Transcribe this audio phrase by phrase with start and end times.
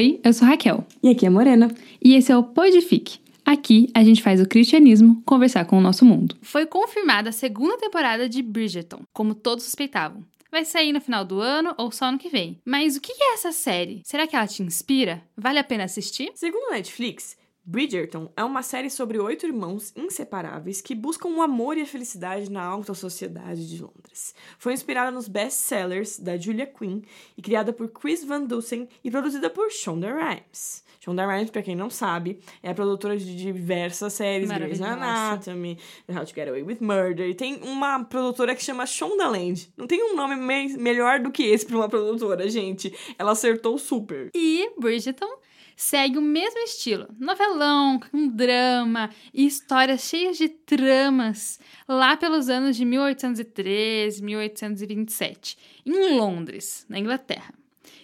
[0.00, 0.86] Oi, eu sou Raquel.
[1.02, 1.70] E aqui é Morena.
[2.02, 3.18] E esse é o Podifique.
[3.44, 6.38] Aqui a gente faz o cristianismo conversar com o nosso mundo.
[6.40, 10.24] Foi confirmada a segunda temporada de Bridgerton, como todos suspeitavam.
[10.50, 12.58] Vai sair no final do ano ou só no que vem.
[12.64, 14.00] Mas o que é essa série?
[14.02, 15.22] Será que ela te inspira?
[15.36, 16.30] Vale a pena assistir?
[16.34, 21.76] Segundo a Netflix, Bridgerton é uma série sobre oito irmãos inseparáveis que buscam o amor
[21.76, 24.34] e a felicidade na alta sociedade de Londres.
[24.58, 27.02] Foi inspirada nos best-sellers da Julia Quinn
[27.36, 30.82] e criada por Chris Van Dusen e produzida por Shonda Rhimes.
[31.00, 36.26] Shonda Rhimes, pra quem não sabe, é a produtora de diversas séries, Grey's Anatomy, How
[36.26, 39.72] to Get Away with Murder, e tem uma produtora que chama Shonda Land.
[39.76, 42.94] Não tem um nome me melhor do que esse pra uma produtora, gente.
[43.18, 44.30] Ela acertou super.
[44.34, 45.38] E Bridgerton
[45.80, 52.76] segue o mesmo estilo, novelão, com drama e histórias cheias de tramas, lá pelos anos
[52.76, 55.56] de 1813, 1827,
[55.86, 57.54] em Londres, na Inglaterra.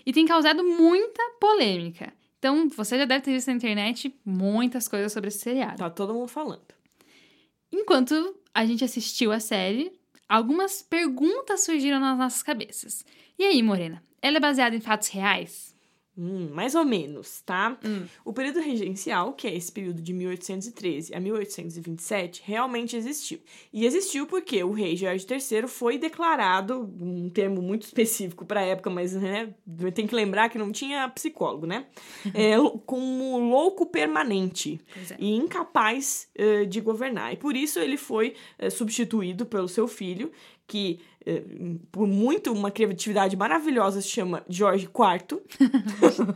[0.07, 2.15] E tem causado muita polêmica.
[2.39, 5.77] Então, você já deve ter visto na internet muitas coisas sobre esse seriado.
[5.77, 6.75] Tá todo mundo falando.
[7.71, 9.93] Enquanto a gente assistiu a série,
[10.27, 13.05] algumas perguntas surgiram nas nossas cabeças.
[13.39, 15.76] E aí, Morena, ela é baseada em fatos reais?
[16.19, 17.79] Hum, mais ou menos, tá?
[17.85, 18.07] Hum.
[18.25, 23.39] O período regencial, que é esse período de 1813 a 1827, realmente existiu.
[23.71, 28.65] E existiu porque o rei Jorge III foi declarado, um termo muito específico para a
[28.65, 29.55] época, mas né,
[29.95, 31.85] tem que lembrar que não tinha psicólogo, né?
[32.33, 32.57] é,
[32.87, 35.17] como louco permanente é.
[35.19, 37.35] e incapaz uh, de governar.
[37.35, 40.33] E por isso ele foi uh, substituído pelo seu filho,
[40.67, 40.99] que
[41.91, 45.41] por muito uma criatividade maravilhosa se chama Jorge IV,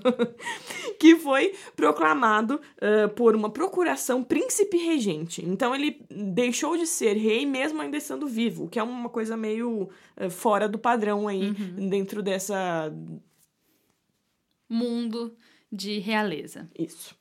[0.98, 5.44] que foi proclamado uh, por uma procuração príncipe regente.
[5.44, 9.36] Então ele deixou de ser rei mesmo ainda estando vivo, o que é uma coisa
[9.36, 11.88] meio uh, fora do padrão aí uhum.
[11.88, 12.92] dentro dessa
[14.68, 15.36] mundo
[15.70, 16.68] de realeza.
[16.76, 17.14] Isso.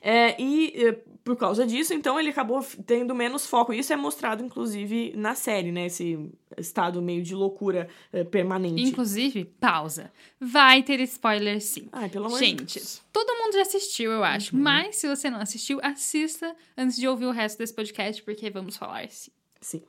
[0.00, 3.70] É, e é, por causa disso, então ele acabou tendo menos foco.
[3.70, 5.84] Isso é mostrado, inclusive, na série, né?
[5.84, 6.18] Esse
[6.56, 8.80] estado meio de loucura é, permanente.
[8.80, 10.10] Inclusive, pausa.
[10.40, 11.86] Vai ter spoiler sim.
[11.92, 13.02] Ai, pelo amor Gente, de Deus.
[13.12, 14.56] todo mundo já assistiu, eu acho.
[14.56, 14.62] Uhum.
[14.62, 18.78] Mas se você não assistiu, assista antes de ouvir o resto desse podcast, porque vamos
[18.78, 19.30] falar sim.
[19.60, 19.82] Sim.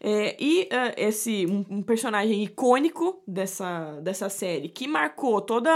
[0.00, 5.68] É, e uh, esse um, um, personagem icônico dessa, dessa série que marcou todo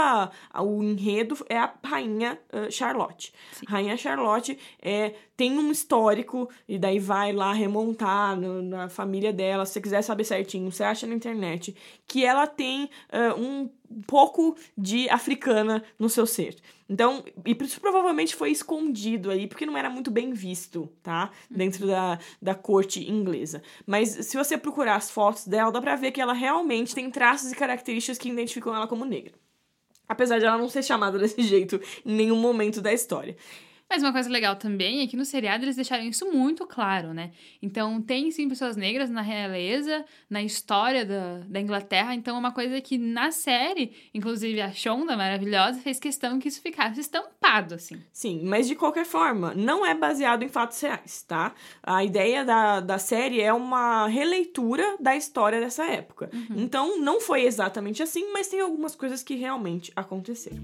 [0.59, 3.31] o enredo é a rainha uh, Charlotte.
[3.51, 3.65] Sim.
[3.67, 9.65] Rainha Charlotte é, tem um histórico e daí vai lá remontar no, na família dela.
[9.65, 11.75] Se você quiser saber certinho, você acha na internet
[12.07, 13.69] que ela tem uh, um
[14.07, 16.55] pouco de africana no seu ser.
[16.87, 21.31] Então, e isso provavelmente foi escondido aí, porque não era muito bem visto, tá?
[21.49, 23.61] Dentro da, da corte inglesa.
[23.85, 27.51] Mas se você procurar as fotos dela, dá pra ver que ela realmente tem traços
[27.51, 29.33] e características que identificam ela como negra.
[30.07, 33.35] Apesar de ela não ser chamada desse jeito em nenhum momento da história.
[33.89, 37.31] Mas uma coisa legal também é que no seriado eles deixaram isso muito claro, né?
[37.61, 42.15] Então tem sim pessoas negras na realeza, na história da, da Inglaterra.
[42.15, 46.61] Então é uma coisa que na série, inclusive a Shonda, maravilhosa, fez questão que isso
[46.61, 48.01] ficasse estampado, assim.
[48.11, 51.53] Sim, mas de qualquer forma, não é baseado em fatos reais, tá?
[51.83, 56.31] A ideia da, da série é uma releitura da história dessa época.
[56.33, 56.63] Uhum.
[56.63, 60.63] Então não foi exatamente assim, mas tem algumas coisas que realmente aconteceram.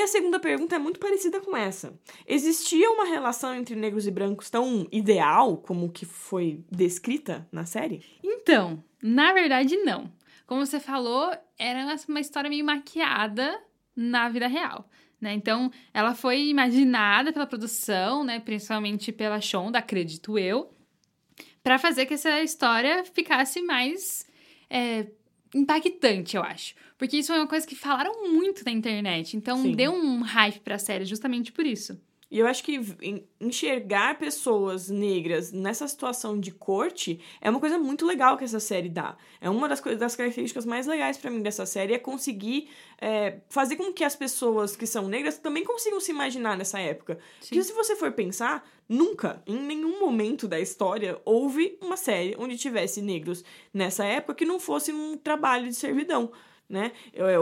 [0.00, 1.92] Aí a segunda pergunta é muito parecida com essa.
[2.26, 8.02] Existia uma relação entre negros e brancos tão ideal como que foi descrita na série?
[8.24, 10.10] Então, na verdade, não.
[10.46, 13.62] Como você falou, era uma história meio maquiada
[13.94, 14.88] na vida real.
[15.20, 15.34] Né?
[15.34, 18.40] Então, ela foi imaginada pela produção, né?
[18.40, 20.70] principalmente pela Shonda, acredito eu,
[21.62, 24.26] para fazer que essa história ficasse mais
[24.70, 25.08] é,
[25.54, 26.74] impactante, eu acho.
[26.98, 29.36] Porque isso é uma coisa que falaram muito na internet.
[29.36, 29.72] Então Sim.
[29.72, 32.00] deu um hype pra série justamente por isso.
[32.30, 32.80] E eu acho que
[33.40, 38.88] enxergar pessoas negras nessa situação de corte é uma coisa muito legal que essa série
[38.88, 39.16] dá.
[39.40, 42.68] É uma das, das características mais legais para mim dessa série é conseguir
[43.00, 47.18] é, fazer com que as pessoas que são negras também consigam se imaginar nessa época.
[47.40, 47.48] Sim.
[47.48, 52.56] Porque se você for pensar, nunca, em nenhum momento da história, houve uma série onde
[52.56, 53.42] tivesse negros
[53.74, 56.30] nessa época que não fosse um trabalho de servidão
[56.70, 56.92] né?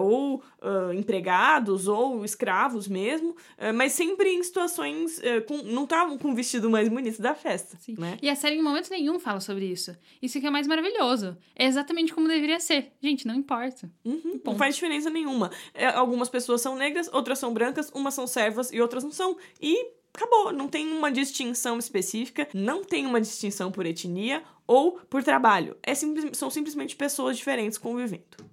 [0.00, 5.18] Ou uh, empregados, ou escravos mesmo, uh, mas sempre em situações.
[5.18, 7.76] Uh, com, não estavam com o vestido mais bonito da festa.
[7.78, 7.94] Sim.
[7.98, 8.18] Né?
[8.22, 9.94] E a série em momento nenhum fala sobre isso.
[10.20, 11.36] Isso que é mais maravilhoso.
[11.54, 12.92] É exatamente como deveria ser.
[13.00, 13.90] Gente, não importa.
[14.04, 15.50] Uhum, não faz diferença nenhuma.
[15.74, 19.36] É, algumas pessoas são negras, outras são brancas, umas são servas e outras não são.
[19.60, 20.52] E acabou.
[20.52, 25.76] Não tem uma distinção específica, não tem uma distinção por etnia ou por trabalho.
[25.82, 28.48] É simples, são simplesmente pessoas diferentes convivendo.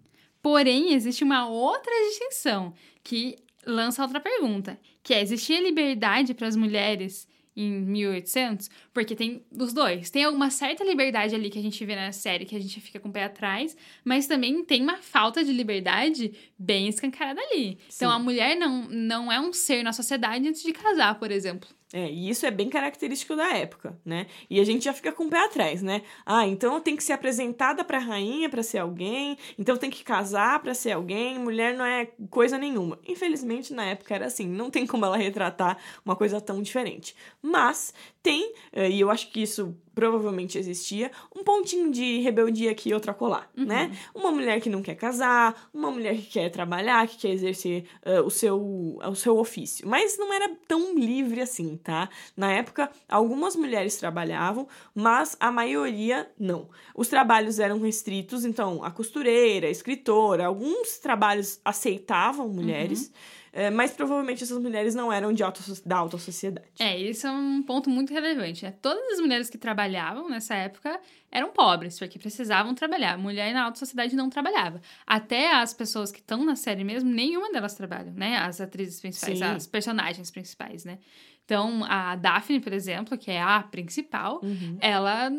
[0.45, 2.71] Porém, existe uma outra distinção
[3.03, 7.27] que lança outra pergunta, que é: existia liberdade para as mulheres
[7.57, 10.11] em 1800, porque tem os dois.
[10.11, 12.99] Tem alguma certa liberdade ali que a gente vê na série que a gente fica
[12.99, 17.79] com o pé atrás, mas também tem uma falta de liberdade bem escancarada ali.
[17.89, 17.95] Sim.
[17.95, 21.67] Então a mulher não, não é um ser na sociedade antes de casar, por exemplo.
[21.95, 24.27] É, e isso é bem característico da época, né?
[24.49, 26.01] E a gente já fica com o pé atrás, né?
[26.25, 30.59] Ah, então tenho que ser apresentada pra rainha para ser alguém, então tenho que casar
[30.59, 32.99] para ser alguém, mulher não é coisa nenhuma.
[33.07, 37.15] Infelizmente, na época era assim, não tem como ela retratar uma coisa tão diferente.
[37.41, 37.93] Mas
[38.25, 42.93] tem, eh, e eu acho que isso provavelmente existia, um pontinho de rebeldia aqui e
[42.93, 43.65] outra colar, uhum.
[43.65, 43.95] né?
[44.15, 48.25] Uma mulher que não quer casar, uma mulher que quer trabalhar, que quer exercer uh,
[48.25, 49.87] o, seu, o seu ofício.
[49.87, 52.09] Mas não era tão livre assim, tá?
[52.35, 56.67] Na época, algumas mulheres trabalhavam, mas a maioria não.
[56.95, 63.07] Os trabalhos eram restritos, então a costureira, a escritora, alguns trabalhos aceitavam mulheres.
[63.07, 66.67] Uhum é, mas provavelmente essas mulheres não eram de alta, da alta sociedade.
[66.77, 68.65] É, isso é um ponto muito relevante.
[68.65, 68.73] Né?
[68.81, 70.99] Todas as mulheres que trabalhavam nessa época
[71.31, 73.17] eram pobres, porque precisavam trabalhar.
[73.17, 74.81] Mulher na alta sociedade não trabalhava.
[75.07, 78.35] Até as pessoas que estão na série mesmo, nenhuma delas trabalha, né?
[78.39, 79.45] As atrizes principais, Sim.
[79.45, 80.99] as personagens principais, né?
[81.45, 84.77] Então, a Daphne, por exemplo, que é a principal, uhum.
[84.81, 85.31] ela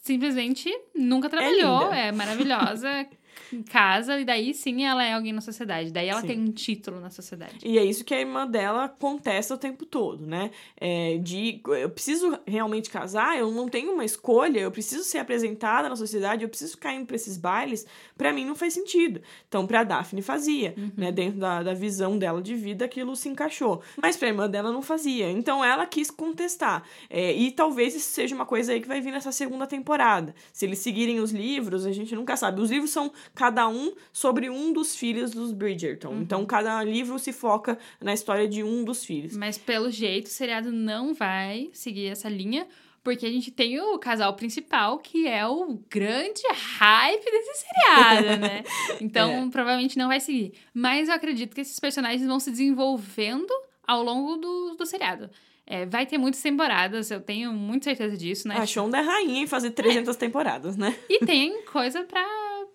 [0.00, 2.88] simplesmente nunca trabalhou, é, é maravilhosa,
[3.52, 5.92] em casa, e daí sim ela é alguém na sociedade.
[5.92, 6.26] Daí ela sim.
[6.26, 7.58] tem um título na sociedade.
[7.64, 10.50] E é isso que a irmã dela contesta o tempo todo, né?
[10.76, 15.88] É, de eu preciso realmente casar, eu não tenho uma escolha, eu preciso ser apresentada
[15.88, 17.86] na sociedade, eu preciso ficar indo pra esses bailes.
[18.16, 19.20] Para mim não faz sentido.
[19.48, 20.90] Então, pra Daphne fazia, uhum.
[20.96, 21.12] né?
[21.12, 23.82] Dentro da, da visão dela de vida, aquilo se encaixou.
[24.00, 25.30] Mas pra irmã dela não fazia.
[25.30, 26.84] Então ela quis contestar.
[27.08, 30.34] É, e talvez isso seja uma coisa aí que vai vir nessa segunda temporada.
[30.52, 32.60] Se eles seguirem os livros, a gente nunca sabe.
[32.60, 36.10] Os livros são cada um sobre um dos filhos dos Bridgerton.
[36.10, 36.22] Uhum.
[36.22, 39.36] Então, cada livro se foca na história de um dos filhos.
[39.36, 42.66] Mas, pelo jeito, o seriado não vai seguir essa linha,
[43.02, 48.62] porque a gente tem o casal principal, que é o grande hype desse seriado, né?
[49.00, 49.50] Então, é.
[49.50, 50.52] provavelmente não vai seguir.
[50.72, 53.52] Mas eu acredito que esses personagens vão se desenvolvendo
[53.86, 55.28] ao longo do, do seriado.
[55.66, 58.56] É, vai ter muitas temporadas, eu tenho muita certeza disso, né?
[58.58, 60.18] A Shonda é rainha em fazer 300 é.
[60.18, 60.94] temporadas, né?
[61.08, 62.20] E tem coisa pra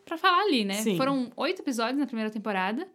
[0.08, 0.76] para falar ali, né?
[0.76, 0.98] Sim.
[0.98, 2.88] Foram oito episódios na primeira temporada.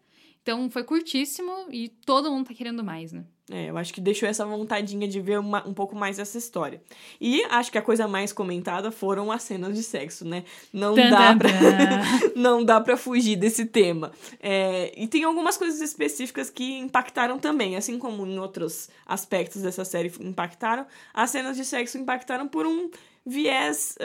[0.42, 3.24] Então foi curtíssimo e todo mundo tá querendo mais, né?
[3.50, 6.82] É, eu acho que deixou essa vontadinha de ver uma, um pouco mais essa história.
[7.20, 10.44] E acho que a coisa mais comentada foram as cenas de sexo, né?
[10.72, 11.50] Não dá pra,
[12.34, 14.10] não dá pra fugir desse tema.
[14.40, 19.84] É, e tem algumas coisas específicas que impactaram também, assim como em outros aspectos dessa
[19.84, 22.90] série impactaram, as cenas de sexo impactaram por um
[23.24, 23.96] viés,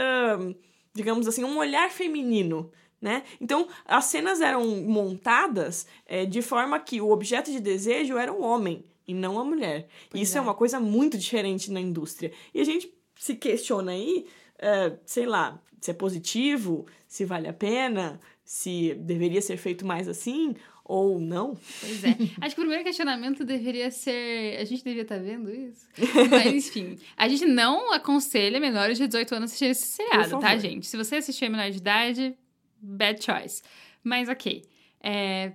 [0.93, 2.71] digamos assim, um olhar feminino
[3.01, 3.23] né?
[3.39, 8.41] Então, as cenas eram montadas é, de forma que o objeto de desejo era o
[8.41, 9.87] homem e não a mulher.
[10.09, 10.39] Pois Isso é.
[10.39, 10.41] é.
[10.41, 12.31] uma coisa muito diferente na indústria.
[12.53, 14.25] E a gente se questiona aí,
[14.59, 20.07] é, sei lá, se é positivo, se vale a pena, se deveria ser feito mais
[20.07, 21.57] assim ou não.
[21.79, 22.15] Pois é.
[22.41, 24.57] Acho que o primeiro questionamento deveria ser.
[24.59, 25.85] A gente devia estar tá vendo isso?
[26.31, 26.97] Mas, enfim.
[27.15, 30.87] A gente não aconselha menores de 18 anos assistir esse seriado, tá, gente?
[30.87, 32.37] Se você assistir a menor de idade,
[32.81, 33.61] bad choice.
[34.03, 34.63] Mas ok.
[35.01, 35.53] É,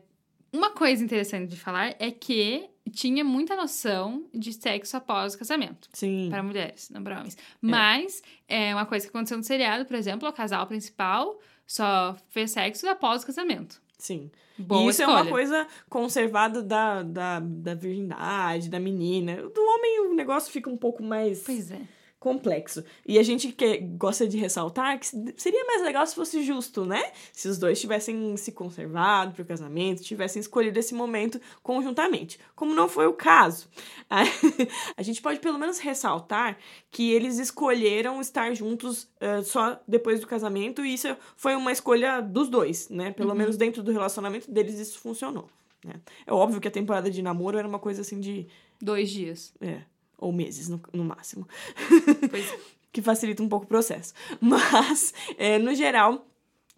[0.52, 5.88] uma coisa interessante de falar é que tinha muita noção de sexo após o casamento.
[5.92, 6.28] Sim.
[6.28, 7.36] Para mulheres, não para homens.
[7.36, 7.40] É.
[7.60, 12.50] Mas é uma coisa que aconteceu no seriado, por exemplo, o casal principal só fez
[12.50, 13.80] sexo após o casamento.
[13.98, 14.30] Sim.
[14.58, 15.18] Boa e isso escolha.
[15.18, 19.36] é uma coisa conservada da, da, da virgindade, da menina.
[19.36, 21.42] Do homem o negócio fica um pouco mais.
[21.44, 21.80] Pois é
[22.22, 22.84] complexo.
[23.04, 27.10] E a gente que gosta de ressaltar que seria mais legal se fosse justo, né?
[27.32, 32.38] Se os dois tivessem se conservado para o casamento, tivessem escolhido esse momento conjuntamente.
[32.54, 33.68] Como não foi o caso,
[34.96, 36.58] a gente pode pelo menos ressaltar
[36.92, 42.20] que eles escolheram estar juntos uh, só depois do casamento e isso foi uma escolha
[42.20, 43.10] dos dois, né?
[43.10, 43.36] Pelo uhum.
[43.36, 45.48] menos dentro do relacionamento deles isso funcionou.
[45.84, 45.94] Né?
[46.24, 48.46] É óbvio que a temporada de namoro era uma coisa assim de.
[48.80, 49.52] Dois dias.
[49.60, 49.82] É
[50.22, 51.46] ou meses no, no máximo.
[52.30, 52.54] Pois.
[52.92, 54.12] que facilita um pouco o processo.
[54.40, 56.26] Mas, é, no geral,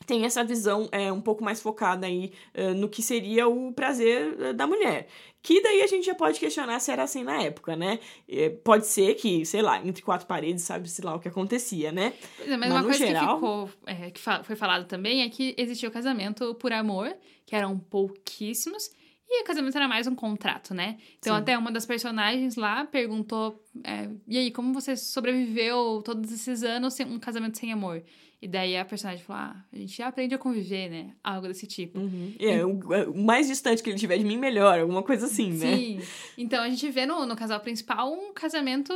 [0.07, 4.41] tem essa visão é, um pouco mais focada aí é, no que seria o prazer
[4.41, 5.09] é, da mulher.
[5.43, 7.99] Que daí a gente já pode questionar se era assim na época, né?
[8.29, 12.15] É, pode ser que, sei lá, entre quatro paredes, sabe-se lá o que acontecia, né?
[12.37, 13.27] Pois é, mas, mas uma coisa geral...
[13.27, 17.55] que, ficou, é, que foi falado também é que existia o casamento por amor, que
[17.55, 18.91] eram pouquíssimos,
[19.29, 20.97] E o casamento era mais um contrato, né?
[21.19, 21.41] Então, Sim.
[21.41, 26.95] até uma das personagens lá perguntou: é, E aí, como você sobreviveu todos esses anos
[26.95, 28.03] sem um casamento sem amor?
[28.41, 31.15] E daí a personagem falou: Ah, a gente já aprende a conviver, né?
[31.25, 31.99] Algo desse tipo.
[31.99, 32.35] Uhum.
[32.39, 32.79] E é, o,
[33.11, 34.79] o mais distante que ele tiver de mim, melhor.
[34.79, 35.77] Alguma coisa assim, né?
[35.77, 36.01] Sim.
[36.37, 38.93] Então a gente vê no, no casal principal um casamento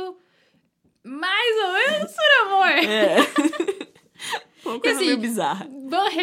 [1.03, 2.67] mais ou menos por amor.
[2.67, 3.17] É.
[4.71, 5.69] Uma coisa assim, meio bizarra.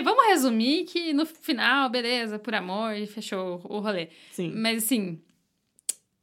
[0.05, 4.09] Vamos resumir que no final, beleza, por amor, e fechou o rolê.
[4.33, 4.53] Sim.
[4.55, 5.21] Mas assim,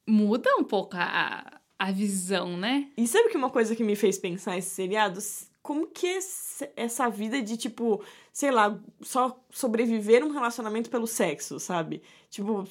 [0.07, 2.89] muda um pouco a, a visão, né?
[2.97, 5.19] E sabe que uma coisa que me fez pensar esse seriado?
[5.61, 6.19] Como que
[6.75, 12.01] essa vida de, tipo, sei lá, só sobreviver um relacionamento pelo sexo, sabe?
[12.29, 12.67] Tipo,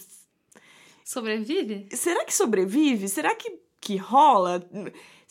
[1.04, 1.88] Sobrevive?
[1.90, 3.08] será que sobrevive?
[3.08, 4.62] Será que, que rola?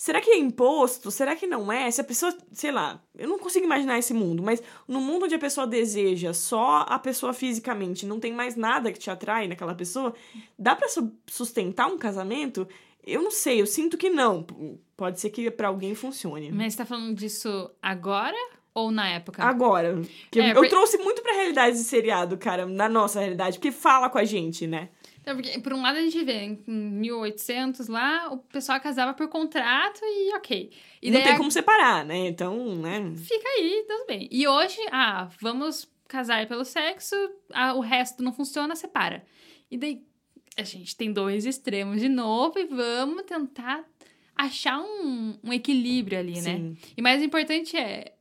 [0.04, 1.12] Será que é imposto?
[1.12, 1.92] Será que não é?
[1.92, 5.36] Se a pessoa, sei lá, eu não consigo imaginar esse mundo, mas no mundo onde
[5.36, 9.76] a pessoa deseja só a pessoa fisicamente, não tem mais nada que te atrai naquela
[9.76, 10.12] pessoa,
[10.58, 12.68] dá pra su- sustentar um casamento?
[13.06, 14.44] Eu não sei, eu sinto que não.
[14.98, 16.52] Pode ser que pra alguém funcione.
[16.52, 18.36] Mas você tá falando disso agora
[18.74, 19.44] ou na época?
[19.44, 20.02] Agora,
[20.36, 23.72] É, eu, por- eu trouxe muito pra realidade esse seriado, cara, na nossa realidade, porque
[23.72, 24.90] fala com a gente, né?
[25.22, 29.28] Então, porque, por um lado, a gente vê, em 1800 lá, o pessoal casava por
[29.28, 30.72] contrato e ok.
[31.02, 32.28] E não tem a- como separar, né?
[32.28, 33.14] Então, né?
[33.16, 34.28] fica aí, tudo bem.
[34.32, 37.16] E hoje, ah, vamos casar pelo sexo,
[37.54, 39.24] ah, o resto não funciona, separa.
[39.70, 40.02] E daí
[40.58, 43.84] a gente tem dois extremos de novo e vamos tentar
[44.36, 46.58] achar um, um equilíbrio ali, né?
[46.58, 46.78] Sim.
[46.98, 48.14] E mais importante é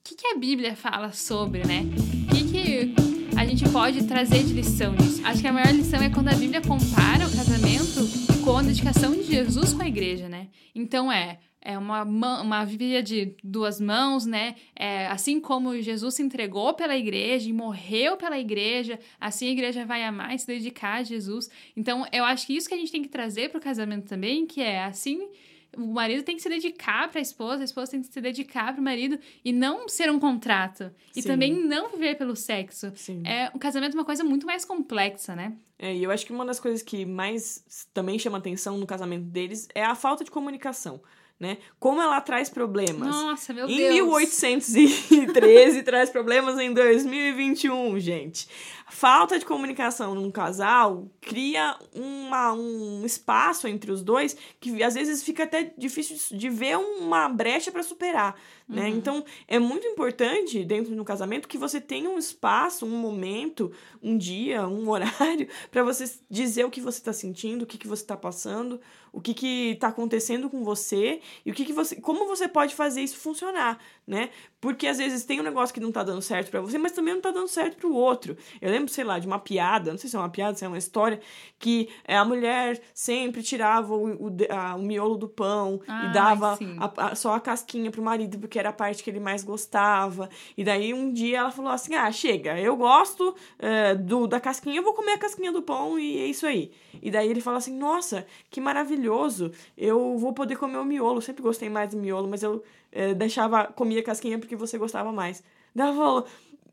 [0.00, 1.82] o que, que a Bíblia fala sobre, né?
[2.30, 3.05] O que, que
[3.36, 5.20] a gente pode trazer de lição nisso?
[5.22, 8.00] Acho que a maior lição é quando a Bíblia compara o casamento
[8.42, 10.48] com a dedicação de Jesus com a igreja, né?
[10.74, 11.38] Então é.
[11.68, 14.54] É uma, uma via de duas mãos, né?
[14.76, 19.84] É, assim como Jesus se entregou pela igreja e morreu pela igreja, assim a igreja
[19.84, 21.50] vai amar e se dedicar a Jesus.
[21.76, 24.46] Então, eu acho que isso que a gente tem que trazer para o casamento também,
[24.46, 25.28] que é assim
[25.76, 28.72] o marido tem que se dedicar para a esposa, a esposa tem que se dedicar
[28.72, 30.90] para o marido e não ser um contrato.
[31.14, 31.28] E Sim.
[31.28, 32.92] também não viver pelo sexo.
[32.94, 33.22] Sim.
[33.24, 35.52] É, o casamento é uma coisa muito mais complexa, né?
[35.78, 39.24] É, e eu acho que uma das coisas que mais também chama atenção no casamento
[39.24, 41.00] deles é a falta de comunicação,
[41.38, 41.58] né?
[41.78, 43.08] Como ela traz problemas.
[43.08, 43.94] Nossa, meu em Deus.
[43.94, 48.48] 1813 traz problemas em 2021, gente.
[48.88, 55.24] Falta de comunicação num casal cria uma, um espaço entre os dois que às vezes
[55.24, 58.36] fica até difícil de ver uma brecha para superar,
[58.68, 58.82] né?
[58.82, 58.96] Uhum.
[58.96, 64.16] Então é muito importante dentro do casamento que você tenha um espaço, um momento, um
[64.16, 68.04] dia, um horário para você dizer o que você tá sentindo, o que, que você
[68.04, 68.80] tá passando,
[69.16, 72.74] o que que tá acontecendo com você e o que que você, como você pode
[72.74, 74.28] fazer isso funcionar, né?
[74.60, 77.14] Porque às vezes tem um negócio que não tá dando certo para você, mas também
[77.14, 78.36] não tá dando certo pro outro.
[78.60, 80.68] Eu lembro, sei lá, de uma piada, não sei se é uma piada, se é
[80.68, 81.18] uma história,
[81.58, 86.12] que é, a mulher sempre tirava o, o, a- o miolo do pão Ai, e
[86.12, 89.42] dava a- a- só a casquinha pro marido, porque era a parte que ele mais
[89.42, 90.28] gostava.
[90.58, 94.76] E daí um dia ela falou assim: ah, chega, eu gosto é, do, da casquinha,
[94.78, 96.70] eu vou comer a casquinha do pão e é isso aí.
[97.02, 101.18] E daí ele fala assim: nossa, que maravilhoso, eu vou poder comer o miolo.
[101.18, 102.62] Eu sempre gostei mais do miolo, mas eu
[102.92, 105.42] é, deixava, comia casquinha porque você gostava mais.
[105.74, 106.26] Daí ela falou.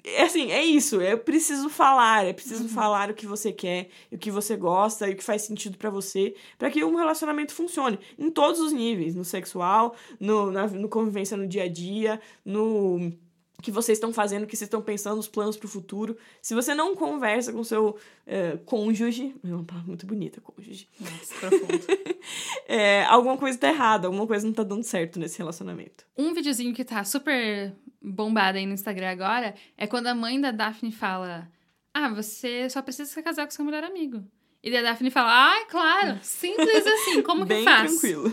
[0.06, 1.02] É assim, é isso.
[1.02, 5.14] Eu preciso falar, é preciso falar o que você quer, o que você gosta e
[5.14, 9.16] o que faz sentido pra você, pra que um relacionamento funcione em todos os níveis,
[9.16, 13.14] no sexual, no, na, no convivência no dia a dia, no
[13.64, 16.18] que vocês estão fazendo, o que vocês estão pensando, os planos pro futuro.
[16.42, 21.34] Se você não conversa com seu eh, cônjuge, é uma palavra muito bonita, cônjuge, Nossa,
[21.40, 21.80] profundo.
[22.68, 26.06] é, alguma coisa tá errada, alguma coisa não tá dando certo nesse relacionamento.
[26.18, 30.52] Um videozinho que tá super bombado aí no Instagram agora é quando a mãe da
[30.52, 31.50] Daphne fala:
[31.94, 34.22] Ah, você só precisa se casar com seu melhor amigo.
[34.62, 37.92] E a Daphne fala: Ah, claro, simples assim, como que Bem faz?
[37.92, 38.30] tranquilo.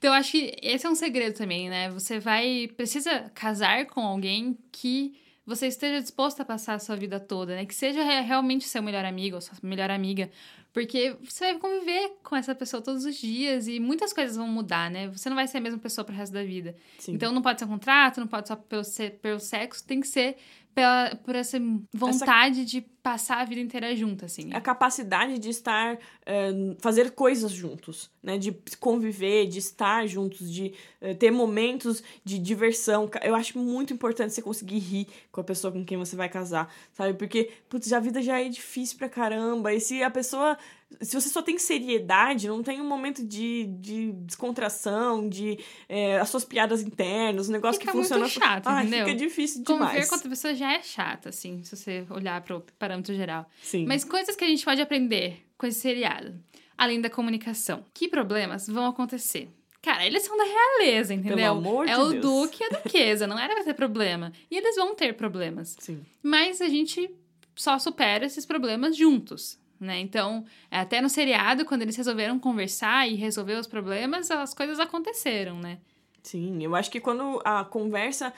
[0.00, 1.90] Então, eu acho que esse é um segredo também, né?
[1.90, 2.68] Você vai.
[2.74, 5.12] Precisa casar com alguém que
[5.44, 7.66] você esteja disposto a passar a sua vida toda, né?
[7.66, 10.30] Que seja re- realmente seu melhor amigo ou sua melhor amiga.
[10.72, 14.90] Porque você vai conviver com essa pessoa todos os dias e muitas coisas vão mudar,
[14.90, 15.08] né?
[15.08, 16.76] Você não vai ser a mesma pessoa pro resto da vida.
[16.98, 17.14] Sim.
[17.14, 20.06] Então não pode ser um contrato, não pode só pelo, se- pelo sexo, tem que
[20.08, 20.36] ser
[20.72, 21.58] pela, por essa
[21.92, 24.52] vontade de passar a vida inteira junto, assim.
[24.52, 28.36] a capacidade de estar, eh, fazer coisas juntos, né?
[28.38, 33.10] De conviver, de estar juntos, de eh, ter momentos de diversão.
[33.22, 36.72] Eu acho muito importante você conseguir rir com a pessoa com quem você vai casar,
[36.92, 37.14] sabe?
[37.14, 39.72] Porque, putz, a vida já é difícil pra caramba.
[39.74, 40.56] E se a pessoa
[41.00, 46.28] se você só tem seriedade, não tem um momento de, de descontração, de é, as
[46.28, 48.22] suas piadas internas, um negócio Fica que funciona.
[48.24, 49.06] muito chato, ah, entendeu?
[49.06, 50.08] fica difícil Conviver demais.
[50.08, 53.48] com outra pessoa já é chato, assim, se você olhar para o parâmetro geral.
[53.62, 53.86] Sim.
[53.86, 56.34] Mas coisas que a gente pode aprender com esse seriado,
[56.76, 57.84] além da comunicação.
[57.94, 59.48] Que problemas vão acontecer?
[59.82, 61.36] Cara, eles são da realeza, entendeu?
[61.36, 62.22] Pelo amor é de o Deus.
[62.22, 64.30] duque e a duquesa, não era pra ter problema.
[64.50, 65.74] E eles vão ter problemas.
[65.78, 66.02] Sim.
[66.22, 67.10] Mas a gente
[67.54, 69.98] só supera esses problemas juntos, né?
[69.98, 75.58] Então, até no seriado, quando eles resolveram conversar e resolver os problemas, as coisas aconteceram,
[75.58, 75.78] né?
[76.22, 78.32] Sim, eu acho que quando a conversa.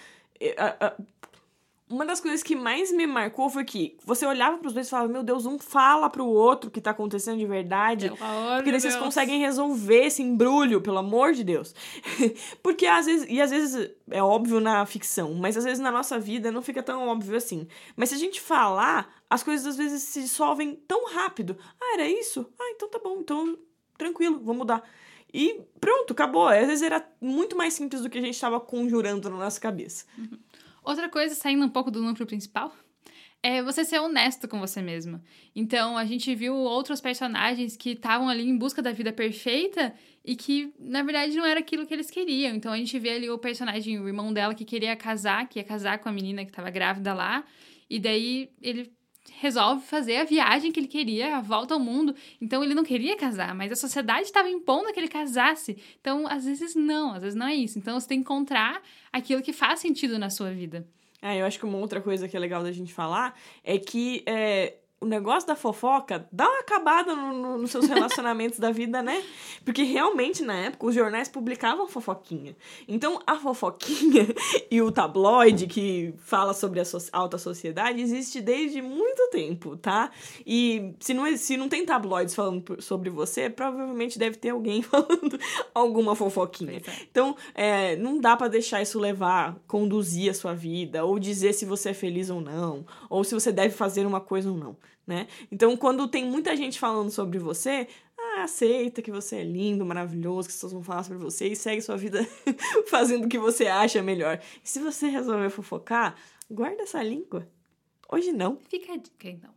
[1.93, 5.13] Uma das coisas que mais me marcou foi que você olhava pros dois e falava:
[5.13, 8.07] Meu Deus, um fala pro outro o que tá acontecendo de verdade.
[8.07, 9.05] Amor Porque de daí vocês Deus.
[9.05, 11.75] conseguem resolver esse embrulho, pelo amor de Deus.
[12.63, 16.19] Porque às vezes, e às vezes é óbvio na ficção, mas às vezes na nossa
[16.19, 17.69] vida não fica tão óbvio assim.
[17.95, 21.59] Mas se a gente falar, as coisas às vezes se dissolvem tão rápido.
[21.79, 22.51] Ah, era isso?
[22.59, 23.59] Ah, então tá bom, então
[23.99, 24.83] tranquilo, vou mudar.
[25.35, 26.49] E pronto, acabou.
[26.49, 30.07] Às vezes era muito mais simples do que a gente estava conjurando na nossa cabeça.
[30.83, 32.75] Outra coisa, saindo um pouco do núcleo principal,
[33.43, 35.21] é você ser honesto com você mesmo.
[35.55, 39.93] Então, a gente viu outros personagens que estavam ali em busca da vida perfeita
[40.25, 42.55] e que, na verdade, não era aquilo que eles queriam.
[42.55, 45.65] Então, a gente vê ali o personagem, o irmão dela, que queria casar, que ia
[45.65, 47.45] casar com a menina que estava grávida lá,
[47.91, 48.93] e daí ele
[49.39, 52.15] resolve fazer a viagem que ele queria, a volta ao mundo.
[52.41, 55.77] Então ele não queria casar, mas a sociedade estava impondo que ele casasse.
[56.01, 57.79] Então, às vezes não, às vezes não é isso.
[57.79, 60.87] Então você tem que encontrar aquilo que faz sentido na sua vida.
[61.21, 64.25] É, eu acho que uma outra coisa que é legal da gente falar é que
[64.27, 69.03] é, o negócio da fofoca dá uma acabada no- no- nos seus relacionamentos da vida,
[69.03, 69.23] né?
[69.65, 72.57] Porque realmente, na época, os jornais publicavam fofoquinha.
[72.89, 74.27] Então, a fofoquinha
[74.71, 80.11] e o tabloide que fala sobre a so- alta sociedade existe desde muito tempo, tá?
[80.47, 85.39] E se não, se não tem tabloides falando sobre você, provavelmente deve ter alguém falando
[85.75, 86.79] alguma fofoquinha.
[86.87, 86.93] É.
[87.11, 91.65] Então, é, não dá pra deixar isso levar, conduzir a sua vida, ou dizer se
[91.65, 94.77] você é feliz ou não, ou se você deve fazer uma coisa ou não,
[95.13, 95.29] né?
[95.51, 97.87] Então, quando tem muita gente falando sobre você,
[98.19, 101.57] ah, aceita que você é lindo, maravilhoso, que as pessoas vão falar sobre você e
[101.57, 102.27] segue sua vida
[102.89, 104.41] fazendo o que você acha melhor.
[104.65, 106.17] E se você resolver fofocar,
[106.51, 107.47] guarda essa língua.
[108.11, 108.59] Hoje não.
[108.69, 109.53] Fica a dica, então.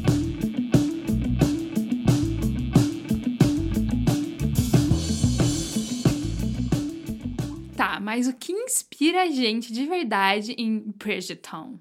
[7.77, 11.79] Tá, mas o que inspira a gente de verdade em Bridgerton?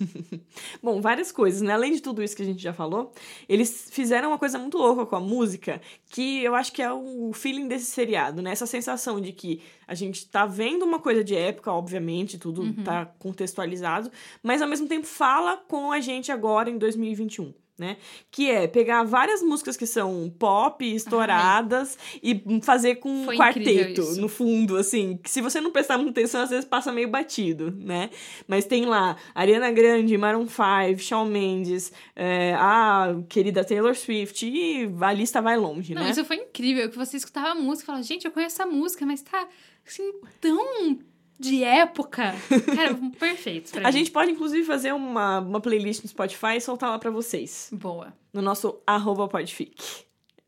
[0.82, 1.72] Bom, várias coisas, né?
[1.72, 3.12] Além de tudo isso que a gente já falou,
[3.48, 7.32] eles fizeram uma coisa muito louca com a música, que eu acho que é o
[7.32, 8.52] feeling desse seriado, né?
[8.52, 13.06] Essa sensação de que a gente tá vendo uma coisa de época, obviamente, tudo tá
[13.18, 14.10] contextualizado,
[14.42, 17.63] mas ao mesmo tempo fala com a gente agora em 2021.
[17.76, 17.96] Né?
[18.30, 24.28] Que é pegar várias músicas que são pop, estouradas, e fazer com um quarteto no
[24.28, 25.16] fundo, assim.
[25.16, 28.10] Que se você não prestar muita atenção, às vezes passa meio batido, né?
[28.46, 34.88] Mas tem lá Ariana Grande, Maroon 5, Shawn Mendes, é, a querida Taylor Swift, e
[35.00, 36.10] a lista vai longe, Não, né?
[36.10, 39.04] isso foi incrível, que você escutava a música e falava, gente, eu conheço essa música,
[39.04, 39.48] mas tá,
[39.84, 40.98] assim, tão
[41.38, 42.34] de época.
[42.74, 43.92] Cara, perfeito A mim.
[43.92, 48.12] gente pode, inclusive, fazer uma, uma playlist no Spotify e soltar lá pra vocês, Boa.
[48.32, 49.74] no nosso arroba podfic.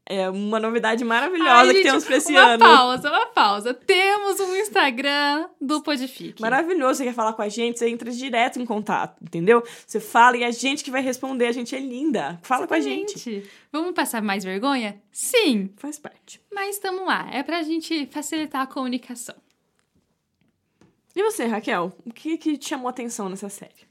[0.09, 2.59] É uma novidade maravilhosa Ai, que gente, temos pra esse uma ano.
[2.65, 3.75] pausa, uma pausa.
[3.75, 6.41] Temos um Instagram do Podfic.
[6.41, 9.65] Maravilhoso, você quer falar com a gente, você entra direto em contato, entendeu?
[9.85, 12.39] Você fala e a gente que vai responder, a gente é linda.
[12.45, 13.17] Fala com a gente.
[13.17, 13.51] Exatamente.
[13.73, 15.03] Vamos passar mais vergonha?
[15.11, 16.41] Sim, Faz parte.
[16.55, 17.29] mas estamos lá.
[17.33, 19.35] É pra gente facilitar a comunicação.
[21.17, 21.97] E você, Raquel?
[22.05, 23.87] O que, que te chamou a atenção nessa série?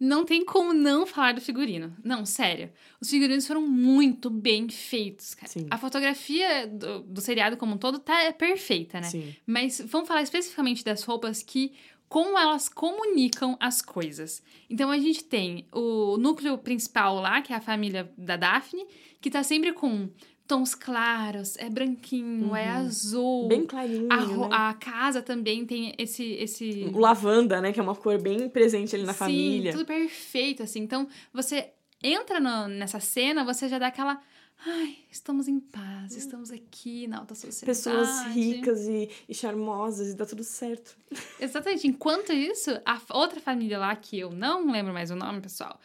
[0.00, 1.96] Não tem como não falar do figurino.
[2.02, 2.70] Não, sério.
[3.00, 5.48] Os figurinos foram muito bem feitos, cara.
[5.48, 5.68] Sim.
[5.70, 9.06] A fotografia do, do seriado como um todo tá é perfeita, né?
[9.06, 9.34] Sim.
[9.46, 11.72] Mas vamos falar especificamente das roupas que
[12.08, 14.42] como elas comunicam as coisas.
[14.68, 18.84] Então a gente tem o núcleo principal lá, que é a família da Daphne,
[19.20, 20.10] que tá sempre com
[20.46, 23.42] tons claros, é branquinho, é azul.
[23.42, 23.48] Uhum.
[23.48, 24.48] Bem clarinho, a, né?
[24.50, 27.72] a casa também tem esse esse O lavanda, né?
[27.72, 29.72] Que é uma cor bem presente ali na Sim, família.
[29.72, 30.80] tudo perfeito, assim.
[30.80, 31.70] Então, você
[32.02, 34.20] entra no- nessa cena, você já dá aquela...
[34.64, 37.66] Ai, estamos em paz, estamos aqui na alta sociedade.
[37.66, 40.96] Pessoas ricas e, e charmosas e dá tudo certo.
[41.38, 41.86] Exatamente.
[41.86, 45.78] Enquanto isso, a outra família lá, que eu não lembro mais o nome, pessoal,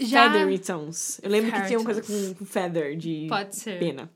[0.00, 1.20] já Featheritons.
[1.22, 3.78] Eu lembro que tinha uma coisa com, com feather, de pode ser.
[3.78, 4.10] pena.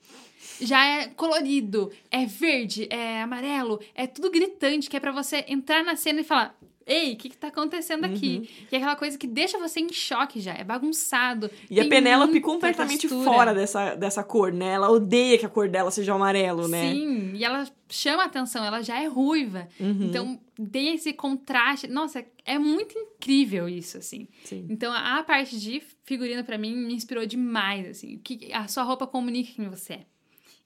[0.61, 5.83] Já é colorido, é verde, é amarelo, é tudo gritante, que é pra você entrar
[5.83, 8.39] na cena e falar: Ei, o que, que tá acontecendo aqui?
[8.39, 8.67] Uhum.
[8.69, 11.51] Que é aquela coisa que deixa você em choque já, é bagunçado.
[11.71, 13.25] E a Penélope completamente textura.
[13.25, 14.73] fora dessa, dessa cor, né?
[14.73, 16.93] Ela odeia que a cor dela seja amarelo, né?
[16.93, 19.69] Sim, e ela chama atenção, ela já é ruiva.
[19.79, 20.05] Uhum.
[20.05, 20.41] Então,
[20.71, 21.87] tem esse contraste.
[21.89, 24.29] Nossa, é muito incrível isso, assim.
[24.45, 24.67] Sim.
[24.71, 28.19] Então, a parte de figurino, pra mim, me inspirou demais, assim.
[28.19, 30.07] Que a sua roupa comunica quem você é.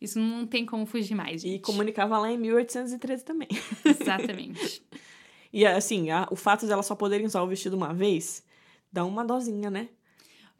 [0.01, 1.63] Isso não tem como fugir mais, E gente.
[1.63, 3.49] comunicava lá em 1813 também.
[3.85, 4.83] Exatamente.
[5.57, 8.45] E assim, a- o fato de ela só poderem usar o vestido uma vez
[8.93, 9.89] dá uma dosinha, né?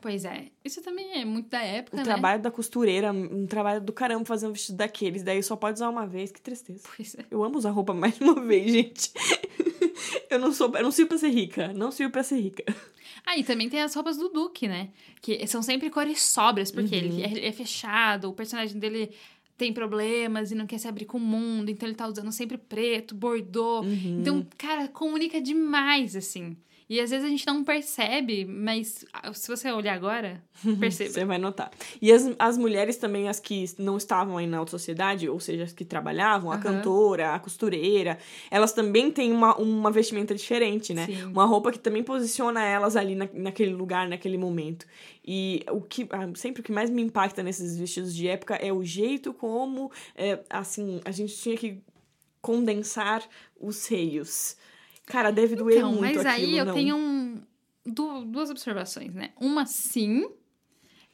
[0.01, 0.47] pois é.
[0.65, 2.05] Isso também é muito da época, O né?
[2.05, 5.89] trabalho da costureira, um trabalho do caramba fazer um vestido daqueles, daí só pode usar
[5.91, 6.83] uma vez, que tristeza.
[6.97, 7.25] Pois é.
[7.29, 9.11] Eu amo usar roupa mais de uma vez, gente.
[10.31, 12.65] eu não sou, eu não sirvo pra ser rica, não sirvo pra ser rica.
[13.25, 14.91] Ah, e também tem as roupas do Duque, né?
[15.21, 17.03] Que são sempre cores sóbrias, porque Uhum.
[17.03, 19.11] ele, é, ele é fechado, o personagem dele
[19.57, 22.59] tem problemas e não quer se abrir com o mundo, então ele tá usando sempre
[22.59, 23.81] preto, bordô.
[23.81, 24.21] Uhum.
[24.21, 26.57] Então, cara, comunica demais, assim.
[26.89, 30.41] E às vezes a gente não percebe, mas ah, se você olhar agora,
[30.79, 31.11] perceba.
[31.11, 31.71] Você vai notar.
[32.01, 35.65] E as, as mulheres também, as que não estavam aí na alta sociedade, ou seja,
[35.65, 38.19] as que trabalhavam, a cantora, a costureira,
[38.51, 41.07] elas também têm uma, uma vestimenta diferente, né?
[41.07, 41.25] Sim.
[41.25, 44.87] Uma roupa que também posiciona elas ali na, naquele lugar, naquele momento.
[45.27, 48.73] E o que ah, sempre o que mais me impacta nesses vestidos de época é
[48.73, 51.83] o jeito como, é, assim, a gente tinha que
[52.41, 53.25] condensar
[53.61, 54.57] os seios.
[55.07, 56.75] Cara, deve doer Então, muito mas aí aquilo, eu não.
[56.75, 57.41] tenho um,
[57.87, 59.31] du- duas observações, né?
[59.41, 60.29] Uma, sim,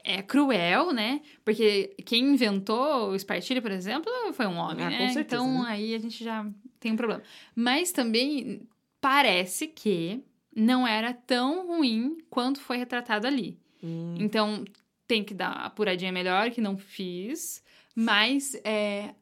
[0.05, 1.21] é cruel, né?
[1.45, 4.99] Porque quem inventou o espartilho, por exemplo, foi um homem, Ah, né?
[5.09, 5.69] com certeza, então né?
[5.69, 6.45] aí a gente já
[6.81, 7.23] tem um problema.
[7.55, 8.67] Mas também
[9.01, 10.25] parece que
[10.55, 13.59] não era tão ruim quanto foi retratado ali.
[13.83, 14.65] Hum, Então
[15.07, 17.63] tem que dar uma apuradinha melhor, que não fiz.
[17.95, 19.15] Mas é,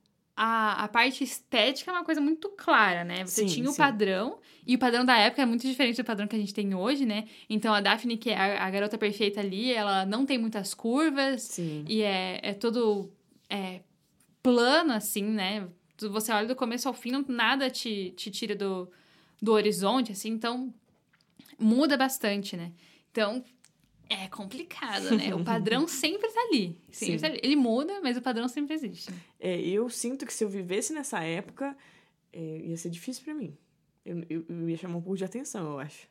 [0.42, 3.26] a, a parte estética é uma coisa muito clara, né?
[3.26, 3.76] Você Sim, tinha o sim.
[3.76, 6.74] padrão, e o padrão da época é muito diferente do padrão que a gente tem
[6.74, 7.26] hoje, né?
[7.46, 11.42] Então a Daphne, que é a, a garota perfeita ali, ela não tem muitas curvas,
[11.42, 11.84] sim.
[11.86, 13.12] e é, é todo
[13.50, 13.80] é,
[14.42, 15.68] plano, assim, né?
[15.98, 18.90] Você olha do começo ao fim, não- nada te, te tira do,
[19.42, 20.72] do horizonte, assim, então
[21.58, 22.72] muda bastante, né?
[23.10, 23.44] Então
[24.10, 25.32] é complicado, né?
[25.34, 26.76] O padrão sempre tá ali.
[26.90, 27.18] Sempre Sim.
[27.18, 27.40] tá ali.
[27.42, 29.10] Ele muda, mas o padrão sempre existe.
[29.38, 31.76] É, eu sinto que se eu vivesse nessa época,
[32.32, 33.56] é, ia ser difícil pra mim.
[34.04, 36.08] Eu, eu, eu ia chamar um pouco de atenção, eu acho.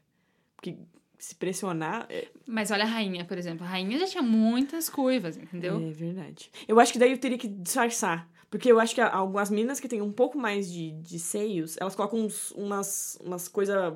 [0.56, 0.78] Porque
[1.18, 2.08] se pressionar.
[2.10, 3.66] É, Mas olha a rainha, por exemplo.
[3.66, 5.78] A rainha já tinha muitas curvas, entendeu?
[5.78, 6.50] é verdade.
[6.68, 8.30] Eu acho que daí eu teria que disfarçar.
[8.50, 11.96] Porque eu acho que algumas meninas que têm um pouco mais de, de seios, elas
[11.96, 13.94] colocam uns, umas, umas coisas.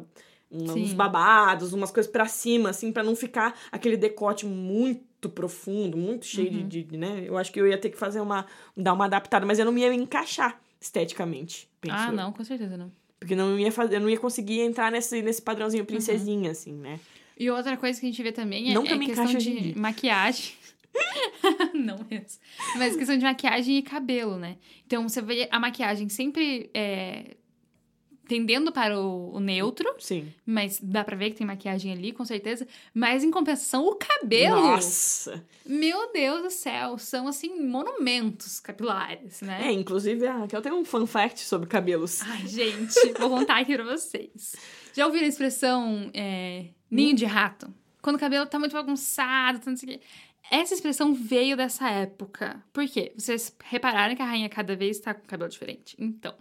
[0.53, 6.25] Uns babados, umas coisas pra cima, assim, pra não ficar aquele decote muito profundo, muito
[6.27, 6.67] cheio Uhum.
[6.67, 7.23] de, de, né?
[7.25, 8.45] Eu acho que eu ia ter que fazer uma.
[8.77, 11.67] dar uma adaptada, mas eu não ia me encaixar esteticamente.
[11.81, 12.13] penso ah, eu.
[12.13, 12.91] não, com certeza não.
[13.19, 15.45] Porque não ia fazer, eu não ia conseguir entrar nesse, nesse Uhum.
[15.45, 16.99] padrãozinho princesinha, assim, né?
[17.37, 20.53] E outra coisa que a gente vê também é, Não que é questão de maquiagem.
[21.73, 22.39] não mesmo.
[22.77, 24.57] Mas questão de maquiagem e cabelo, né?
[24.85, 27.35] Então você vê a maquiagem sempre é,
[28.27, 30.31] tendendo para o, o neutro, Sim.
[30.45, 32.67] mas dá pra ver que tem maquiagem ali, com certeza.
[32.93, 34.55] Mas em compensação, o cabelo.
[34.61, 35.43] Nossa!
[35.65, 39.71] Meu Deus do céu, são assim monumentos capilares, É, né?
[39.71, 42.21] inclusive a Raquel tem um fun fact sobre cabelos.
[42.21, 44.55] Ai, gente, vou contar aqui pra vocês.
[44.93, 47.73] Já ouviram a expressão é, ninho de rato?
[48.01, 50.05] Quando o cabelo tá muito bagunçado, tá não sei o quê.
[50.51, 52.61] Essa expressão veio dessa época.
[52.73, 53.13] Por quê?
[53.17, 55.95] Vocês repararam que a rainha cada vez tá com cabelo diferente.
[55.97, 56.35] Então,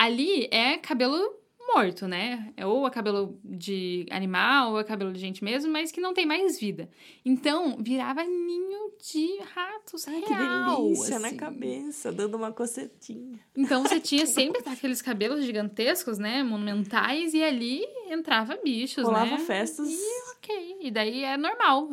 [0.00, 1.38] ali é cabelo
[1.74, 2.52] morto, né?
[2.56, 6.12] É ou é cabelo de animal, ou é cabelo de gente mesmo, mas que não
[6.14, 6.88] tem mais vida.
[7.24, 10.82] Então, virava ninho de ratos Ai, que real.
[10.82, 11.36] delícia na assim.
[11.36, 13.38] cabeça, dando uma cocetinha.
[13.56, 16.42] Então você tinha sempre aqueles cabelos gigantescos, né?
[16.42, 19.38] Monumentais, e ali entrava bichos, Rolava né?
[19.38, 19.88] festas.
[19.88, 20.76] E ok.
[20.80, 21.90] E daí é normal.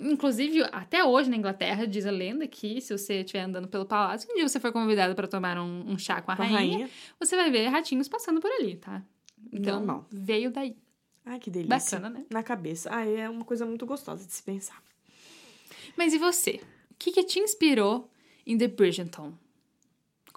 [0.00, 4.30] Inclusive, até hoje na Inglaterra, diz a lenda que se você estiver andando pelo palácio,
[4.30, 6.90] um dia você for convidado para tomar um, um chá com a, Com rainha, rainha.
[7.18, 9.02] você vai ver ratinhos passando por ali, tá?
[9.52, 10.06] Então, Normal.
[10.10, 10.76] veio daí.
[11.24, 11.98] Ai, que delícia.
[11.98, 12.24] Bacana, né?
[12.30, 12.88] Na cabeça.
[12.92, 14.82] Ah, é uma coisa muito gostosa de se pensar.
[15.96, 16.60] Mas e você?
[16.90, 18.10] O que, que te inspirou
[18.46, 19.32] em The Bridgerton?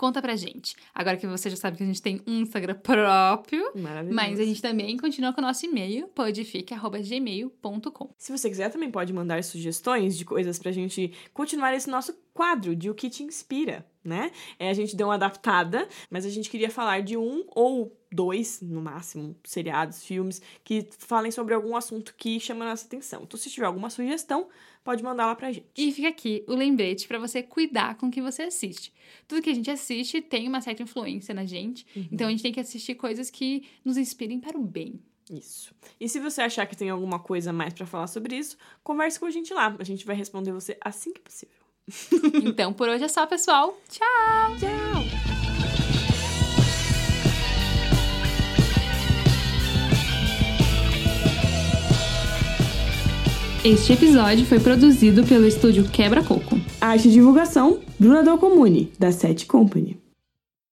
[0.02, 0.76] Conta pra gente.
[0.96, 3.72] Agora que você já sabe que a gente tem um Instagram próprio.
[4.12, 8.10] Mas a gente também continua com o nosso e-mail, podfic.gmail.com.
[8.18, 12.76] Se você quiser, também pode mandar sugestões de coisas pra gente continuar esse nosso quadro
[12.76, 14.32] de o que te inspira, né?
[14.58, 18.62] É, a gente deu uma adaptada, mas a gente queria falar de um ou dois,
[18.62, 23.24] no máximo, seriados, filmes, que falem sobre algum assunto que chama a nossa atenção.
[23.24, 24.50] Então, se tiver alguma sugestão,
[24.84, 25.68] pode mandar lá pra gente.
[25.78, 28.94] E fica aqui o lembrete pra você cuidar com o que você assiste.
[29.28, 32.52] Tudo que a gente assiste tem uma certa influência na gente, então a gente tem
[32.52, 35.00] que assistir coisas que nos inspirem para o bem.
[35.32, 35.74] Isso.
[35.98, 39.26] E se você achar que tem alguma coisa mais para falar sobre isso, converse com
[39.26, 39.76] a gente lá.
[39.80, 41.61] A gente vai responder você assim que possível.
[42.44, 43.78] então, por hoje é só, pessoal.
[43.90, 44.58] Tchau!
[44.58, 45.22] Tchau!
[53.64, 56.60] Este episódio foi produzido pelo estúdio Quebra Coco.
[56.80, 60.01] Arte e divulgação, Bruna Del Comune, da Sete Company.